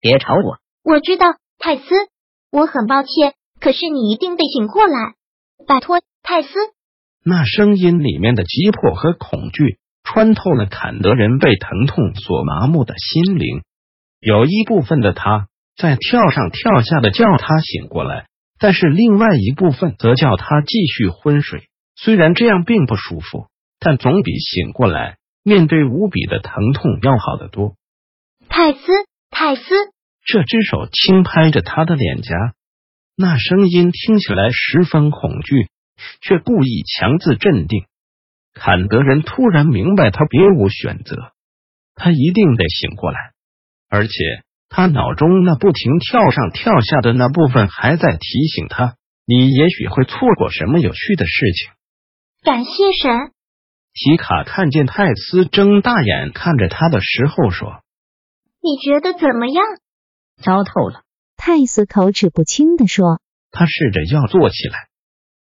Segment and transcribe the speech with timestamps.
[0.00, 0.58] 别吵我。
[0.84, 1.26] 我知道，
[1.58, 1.84] 泰斯，
[2.50, 5.14] 我很抱歉，可是你一定得醒过来，
[5.66, 6.48] 拜托，泰斯。
[7.24, 13.62] 那声音里面的急迫和恐惧，穿透了坎德人被疼痛所麻木的心灵。
[14.20, 18.26] 有一部分的他在跳上跳下的叫他醒过来，
[18.58, 21.68] 但是另外一部分则叫他继续昏睡。
[21.96, 27.74] 虽然这样并不舒服，但总比醒过来面对无比的疼痛要好得多。
[28.48, 28.80] 泰斯，
[29.30, 29.62] 泰斯，
[30.24, 32.34] 这只手轻拍着他的脸颊，
[33.16, 35.68] 那声音听起来十分恐惧，
[36.20, 37.84] 却故意强自镇定。
[38.54, 41.32] 坎德人突然明白，他别无选择，
[41.94, 43.18] 他一定得醒过来，
[43.88, 44.12] 而且
[44.68, 51.70] 他脑中那不停跳上跳下的那部分还在提醒他：你也许会错过什么有趣的事情。
[52.42, 53.32] 感谢神。
[53.94, 57.82] 提卡看见泰斯睁大眼看着他的时候说。
[58.68, 59.64] 你觉得怎么样？
[60.44, 61.00] 糟透了！
[61.38, 63.18] 泰斯口齿不清的说。
[63.50, 64.88] 他试着要坐起来，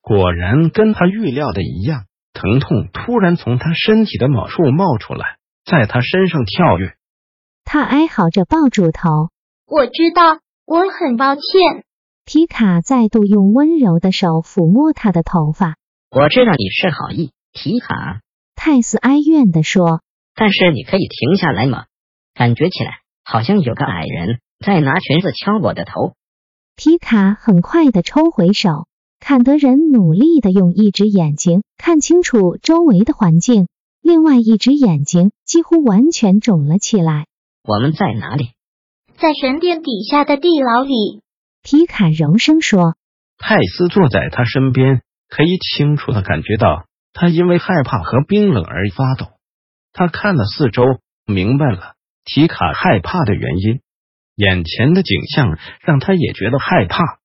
[0.00, 6.96] 果然跟他预料的一样，疼痛突然从他身体的某处冒出来，在他身上跳跃。
[7.64, 9.30] 他哀嚎着抱住头。
[9.66, 11.42] 我知道，我很抱歉。
[12.24, 15.76] 皮卡再度用温柔的手抚摸他的头发。
[16.10, 18.20] 我知道你是好意，皮卡。
[18.56, 20.02] 泰斯哀怨的说。
[20.34, 21.84] 但是你可以停下来吗？
[22.34, 23.01] 感觉起来。
[23.24, 26.14] 好像有个矮人在拿裙子敲我的头。
[26.76, 28.86] 皮卡很快的抽回手，
[29.20, 33.68] 坎德人努力的用一只眼睛看清楚周围的环境，
[34.00, 37.26] 另外一只眼睛几乎完全肿了起来。
[37.62, 38.50] 我们在哪里？
[39.16, 41.22] 在神殿底下的地牢里。
[41.62, 42.96] 皮卡柔声说。
[43.38, 49.26] 泰斯坐在他身边，可以清楚的感觉到他因为害怕和冰冷而发抖。
[49.92, 50.82] 他看了四周，
[51.26, 51.94] 明白了。
[52.24, 53.80] 提卡害怕的原因，
[54.36, 57.18] 眼前的景象让他也觉得害怕。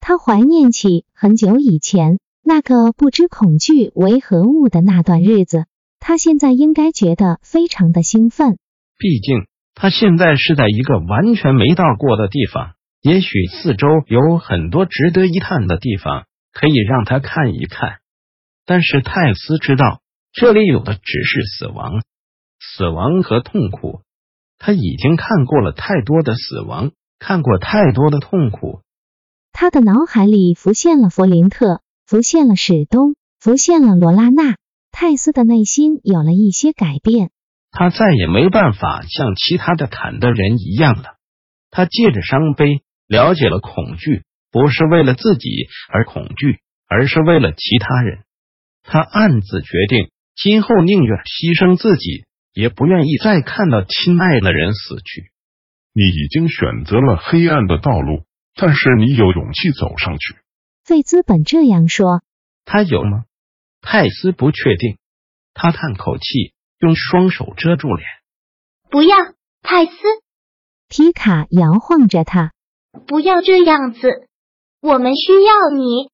[0.00, 5.66] 他怀念起很久以前那个不知恐惧为何物的那段日子，
[5.98, 8.58] 他现在应该觉得非常的兴奋。
[8.98, 17.98] 毕竟他现在是在一个完全没到过的地方，也许四周有很多值得一探的地方可以让他看一看。
[18.64, 20.00] 但是泰斯知道，
[20.32, 22.02] 这里有的只是死亡，
[22.60, 24.02] 死亡和痛苦。
[24.58, 28.80] 他已经看过了太多的死亡，看过太多的痛苦。
[29.52, 34.56] 他的脑海里浮现了弗林特，浮现了史东，浮现了罗拉娜。
[34.92, 37.30] 泰斯的内心有了一些改变。
[37.70, 41.16] 他再也没办法像其他的坎的人一样了。
[41.70, 45.48] 他借着伤悲了解了恐惧，不是为了自己
[45.90, 48.24] 而恐惧，而是为了其他人。
[48.82, 52.25] 他暗自决定，今后宁愿牺牲自己。
[52.56, 55.30] 也不愿意再看到亲爱的人死去。
[55.92, 58.24] 你已经选择了黑暗的道路，
[58.54, 60.38] 但是你有勇气走上去。
[60.82, 62.22] 费兹本这样说。
[62.64, 63.24] 他有吗？
[63.82, 64.96] 泰斯不确定。
[65.52, 68.08] 他叹口气，用双手遮住脸。
[68.88, 69.16] 不要，
[69.60, 69.92] 泰斯。
[70.88, 72.52] 皮卡摇晃着他。
[73.06, 74.28] 不要这样子，
[74.80, 76.10] 我们需要你。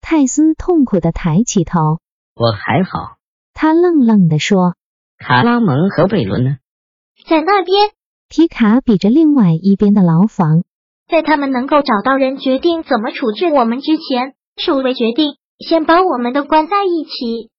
[0.00, 2.00] 泰斯痛苦的抬起头。
[2.34, 3.18] 我还好。
[3.54, 4.74] 他愣愣的说。
[5.18, 6.56] 卡拉蒙和贝伦呢？
[7.28, 7.90] 在那边。
[8.30, 10.62] 皮卡比着另外一边的牢房。
[11.08, 17.50] 在他们能够找到人决定怎么处置我们之前，守卫决定先把我们都关在一起。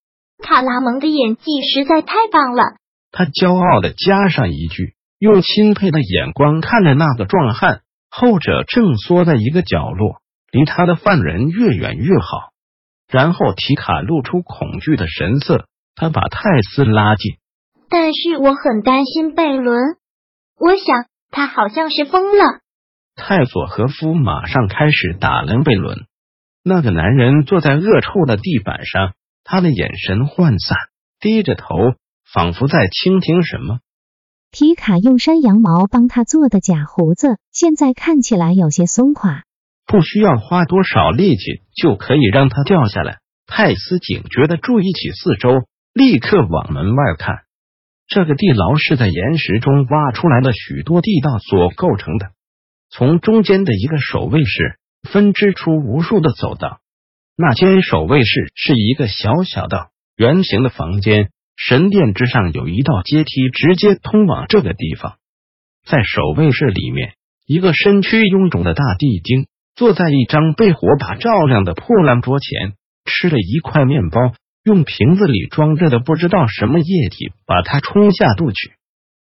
[0.44, 2.76] 卡拉蒙的演技实在太棒了。
[3.12, 10.22] 他骄傲的加上一句，用钦佩的眼光看着那个壮汉，后者正缩在一个角落，
[10.52, 12.52] 离他的犯人越远越好。
[13.08, 15.66] 然后提卡露出恐惧的神色，
[15.96, 17.38] 他把泰斯拉近。
[17.90, 19.78] 但是我很担心贝伦，
[20.60, 22.44] 我想他好像是疯了。
[23.16, 26.06] 泰索和夫马上开始打量贝伦。
[26.64, 29.14] 那个男人坐在恶臭的地板上，
[29.44, 30.78] 他的眼神涣散，
[31.20, 31.66] 低着头，
[32.32, 33.80] 仿佛在倾听什么。
[34.52, 39.44] 皮卡用山羊毛帮他做的假胡子，现在看起来有些松垮。
[39.86, 41.44] 不需要花多少力气
[41.76, 43.20] 就可以让他掉下来。
[43.48, 45.50] 泰斯警觉的注意起四周，
[45.94, 47.38] 立刻往门外看。
[48.10, 52.32] 这个地牢是在岩石中挖出来的许多地道所构成的，
[52.90, 56.80] 从中间的一个守卫室分支出无数的走道。
[57.38, 65.18] 那间守卫室是一个小小的圆形的房间，神殿之上有一道阶梯直接通往这个地方。
[65.86, 67.14] 在守卫室里面，
[67.46, 69.46] 一个身躯臃肿的大地精
[69.76, 72.74] 坐在一张被火把照亮的破烂桌前，
[73.06, 74.34] 吃了一块面包。
[74.70, 78.74] 用瓶子里装着的不知道什么液体，把它冲下肚去。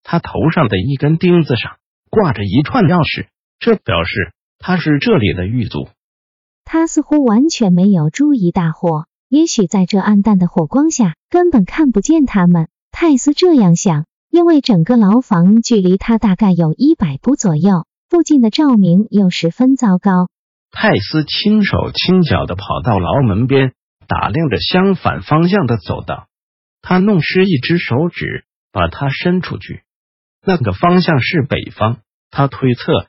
[0.02, 1.76] 他头上的一根钉子上
[2.10, 3.28] 挂着一串钥匙，
[3.60, 5.86] 这表示他是这里的狱卒。
[6.64, 12.66] 他似乎完全没有注意大火，也许在这暗淡的火光下根本看不见他们。
[12.90, 20.26] 泰斯这样想，因为整个牢房距离他大概有一百步左右，附近的照明又十分糟糕。
[20.72, 23.72] 泰斯轻手轻脚的跑到牢门边。
[24.08, 26.26] 打量着相反方向的走道，
[26.82, 29.82] 他弄湿一只手指，把它伸出去。
[30.42, 31.98] 那个方向是北方。
[32.30, 33.08] 他推测，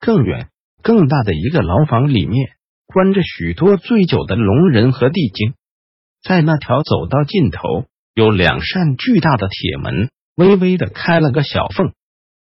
[0.00, 0.48] 更远、
[0.82, 2.52] 更大的一个牢房里面
[2.86, 5.54] 关着许多醉酒的龙人和地精。
[6.22, 11.92] 在那条走道尽头，有两扇巨大的铁门，微微的开了个小缝。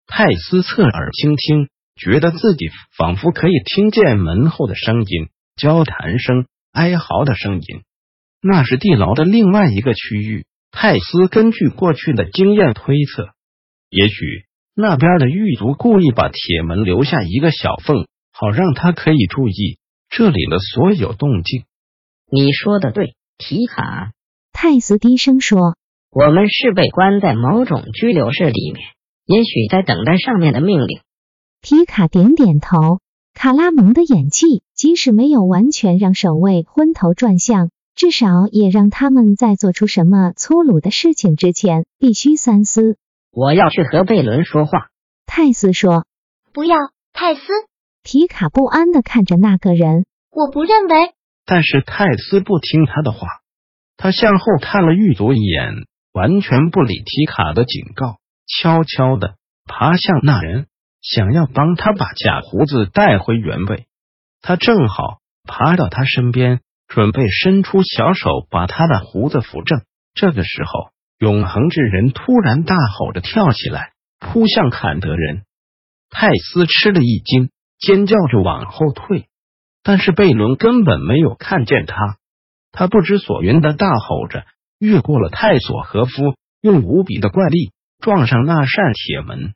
[0.07, 6.47] 泰斯侧耳倾听，觉得自己仿佛可以听见门后的声音、交谈声。
[6.75, 7.85] 哀嚎的声音，
[8.43, 10.45] 那是地牢的另外一个区域。
[10.73, 13.29] 泰斯根据过去的经验推测，
[13.91, 14.15] 也许
[14.75, 19.79] 那边的狱卒故意把铁门留下一个小缝，好让他可以注意
[20.09, 21.63] 这里的所有动静。
[22.29, 24.11] 你说的对，皮卡。
[24.53, 25.77] 泰斯低声说
[26.11, 28.85] ：“我们是被关在某种拘留室里面，
[29.27, 30.99] 也许在等待上面的命令。”
[31.63, 33.01] 皮卡点点头。
[33.33, 42.97] 卡拉蒙的演技，即使没有完全让守卫昏头转向，至少也让他们在做出什么粗鲁的事情之前必须三思。
[43.31, 44.89] 我要去和贝伦说话。
[45.27, 46.07] 泰斯说
[46.53, 46.77] ：“不要，
[47.13, 47.41] 泰斯。”
[48.03, 50.05] 皮卡不安的看着那个人。
[50.31, 51.15] 我不认为。
[51.47, 53.29] 但是泰斯不听他的话，
[53.97, 55.75] 他向后看了狱卒一眼，
[56.13, 59.37] 完全不理皮卡的警告，悄悄的
[59.67, 60.67] 爬向那人。
[61.01, 63.87] 想要帮他把假胡子带回原位，
[64.47, 69.81] 他正好爬到他身边，准备伸出小手把他的胡子扶正。
[70.13, 75.45] 这个时候，永恒之人突然大吼着跳起来，扑向坎德人。
[76.11, 77.49] 泰斯吃了一惊，
[77.79, 79.29] 尖叫着往后退，
[79.83, 82.19] 但是贝伦根本没有看见他。
[82.71, 84.45] 他不知所云的大吼着，
[84.79, 89.55] 越过了泰索和夫，用无比的怪力撞上那扇铁门。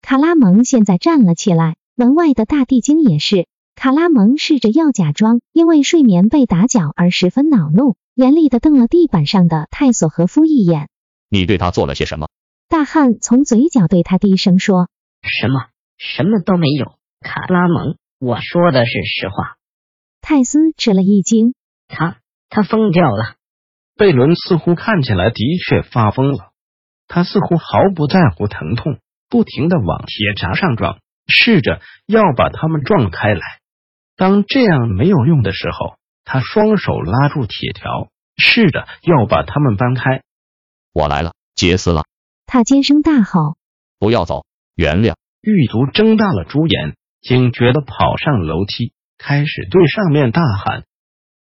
[0.00, 3.46] 卡拉蒙现在站了起来，门外的大地精也是。
[3.74, 10.88] 卡拉蒙试着要假装因为睡眠被打搅而十分恼怒，严厉的瞪了地板上的泰索和夫一眼。
[11.28, 12.28] 你对他做了些什么？
[12.68, 14.88] 大汉从嘴角对他低声说
[15.22, 15.66] ：“什么？
[15.98, 19.34] 什么都没有。”卡拉蒙，我说的是实话。
[20.20, 21.54] 泰斯吃了一惊，
[21.88, 22.18] 他
[22.48, 23.34] 他疯掉了。
[23.96, 26.52] 贝伦似乎看起来的确发疯了，
[27.06, 28.98] 他似乎毫不在乎疼痛。
[29.28, 33.40] 不停的往铁闸上撞，试着要把他们撞开来。
[34.16, 40.22] 当这样没有用的时候，他双手拉住铁条，试着要把他们搬开。
[40.92, 42.04] 我来了，杰斯了！
[42.46, 43.56] 他尖声大吼
[43.98, 44.44] ：“不要走，
[44.76, 50.84] 原谅！”狱卒睁大了猪眼，警觉的跑上楼梯，开始对上面大喊：“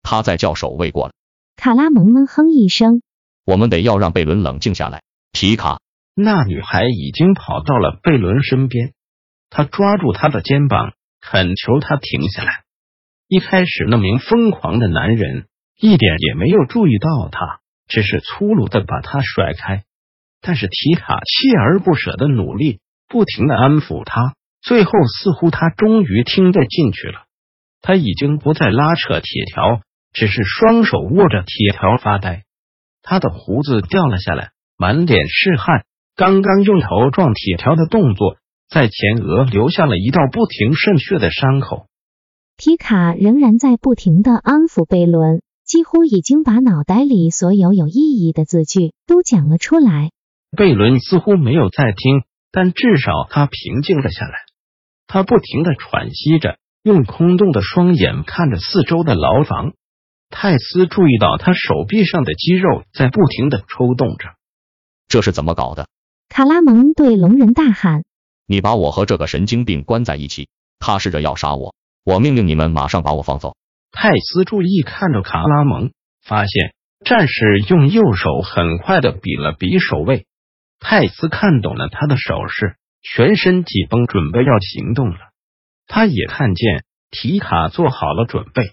[0.03, 1.13] 他在叫守卫过来！”
[1.57, 3.03] 卡拉蒙闷哼一声
[3.45, 5.81] ：“我们得要让贝伦冷静下来。”皮卡。
[6.15, 8.93] 那女孩已经跑到了贝伦身边，
[9.51, 12.65] 她抓住他的肩膀，恳求他停下来。
[13.29, 15.47] 一开始，那名疯狂的男人
[15.81, 19.85] 一点也没有注意到他，只是粗鲁的把他甩开。
[20.43, 27.23] 但是提卡锲而不舍的努力，不停的安抚他，最后似乎他终于听得进去了。
[27.81, 29.81] 他已经不再拉扯铁条，
[30.13, 32.43] 只是双手握着铁条发呆。
[33.03, 35.85] 他的胡子掉了下来，满脸是汗。
[36.15, 38.37] 刚刚用头撞铁条的动作，
[38.73, 41.89] 在前额留下了一道不停渗血的伤口。
[42.57, 50.11] 皮卡仍然在不停的安抚贝伦，几乎已经把脑袋里所有有意义的字句都讲了出来。
[50.57, 54.33] 贝伦似乎没有在听，但至少他平静了下来。
[55.07, 59.73] 他不停的喘息着，用空洞的双眼看着四周的牢房。
[60.31, 64.31] 泰斯注意到他手臂上的肌肉在不停的抽动着。
[65.09, 65.89] 这是怎么搞的？
[66.31, 68.05] 卡拉蒙对龙人大喊
[68.47, 73.55] ：“你把我和这个神经病关在一起，他试着要杀我，我命令你们马上把我放走。”
[73.93, 75.93] 泰斯注意看着卡拉蒙，
[76.25, 80.27] 发现战士用右手很快的比了比守卫。
[80.81, 85.19] 泰斯看懂了他的手势，全身紧绷，准备要行动了。
[85.87, 88.73] 他也看见提卡做好了准备，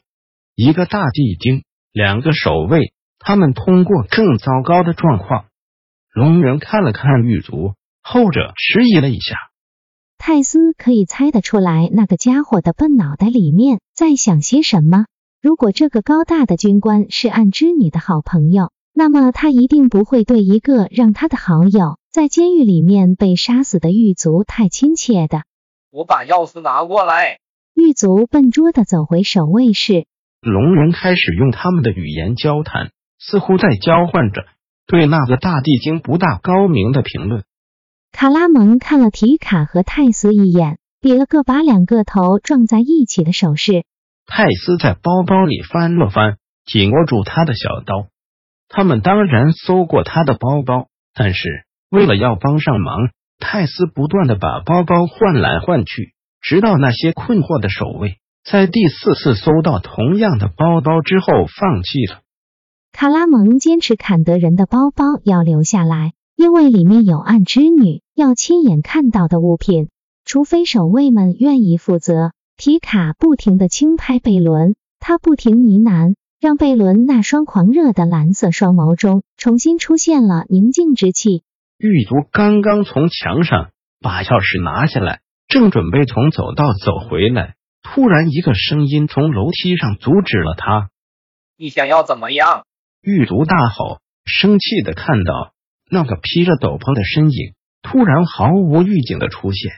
[0.56, 5.46] 一个大地精，两个守卫，他们通过更糟糕的状况。
[6.14, 9.36] 龙人看了看狱卒，后者迟疑了一下。
[10.22, 15.06] 泰斯可以猜得出来，那个家伙的笨脑袋里面在想些什么。
[15.42, 25.44] 如果这个高大的军官是暗之女的好朋友，那么他一定不会对一个让他的好友在监狱里面被杀死的狱卒太亲切的。
[25.90, 27.40] 我把钥匙拿过来。
[27.74, 30.06] 狱卒笨拙的走回守卫室。
[30.42, 34.44] 龙人开始用他们的语言交谈，似乎在交换着
[34.86, 37.44] 对那个大地精不大高明的评论。
[38.12, 43.86] 卡拉蒙看了提卡和泰斯一眼，比了个把两个头撞在一起的手势。
[44.26, 48.08] 泰斯在包包里翻了翻，紧握住他的小刀。
[48.68, 62.22] 他们当然搜过他的包包，但是为了要帮上忙，泰斯不断的把包包换来换去，直到那些困惑的守卫在第四次搜到同样的包包之后放弃了。
[62.92, 69.90] 卡拉蒙坚持坎德人的包包要留下来，因为里面有暗之女要亲眼看到的物品，
[70.24, 72.32] 除非守卫们愿意负责。
[72.56, 81.44] 皮卡不停的轻拍贝伦，他不停呢喃，让贝伦那双狂热的蓝色双眸中重新出现了宁静之气。
[81.78, 85.20] 狱卒刚刚从墙上把钥匙拿下来，
[85.50, 90.90] 正准备从走道走回来，突然一个声音从楼梯上阻止了他。
[91.58, 92.64] 你想要怎么样？
[93.02, 95.52] 狱卒大吼，生气的看到
[95.92, 99.72] 那个披着斗篷的身影突然毫无预警的出现。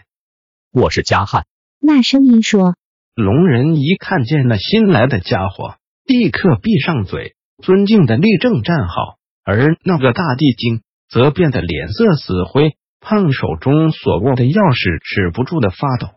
[0.73, 1.45] 我是加汉。
[1.79, 2.75] 那声音说
[3.15, 5.75] ：“龙人一看见那新来的家伙，
[6.05, 9.17] 立刻闭上嘴，尊敬的立正站好。
[9.43, 16.09] 而那个大地精则变得脸色死灰，胖手中所握的钥匙止不住的发抖。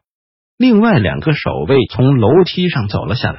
[0.59, 3.39] 另外两个守卫从楼梯上走了下来，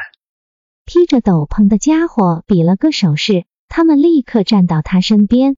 [0.86, 5.56] 披着斗篷的家伙比了个手势，他们立刻站到他身边。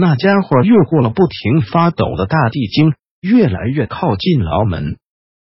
[0.00, 4.96] 那家伙越过了不停发抖的大地精，越来越靠近牢门。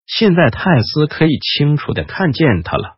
[0.07, 2.97] 现在泰斯可以清楚的看见他了，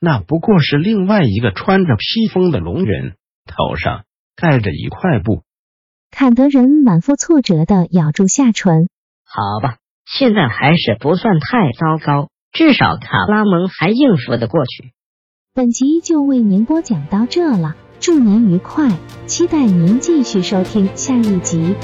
[0.00, 4.04] 那不过是另外一个穿着披风的龙人，头上
[4.36, 5.42] 盖着一块布。
[6.10, 8.88] 坎德人满腹挫折的咬住下唇。
[9.26, 9.76] 好吧，
[10.06, 14.92] 现在还是不算太糟糕，至少卡拉蒙还应付得过去。
[15.52, 17.76] 本集就为您播讲到这了，
[18.06, 18.88] 祝您愉快，
[19.26, 21.74] 期待您继续收听下一集。